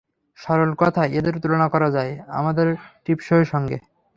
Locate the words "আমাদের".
2.39-2.67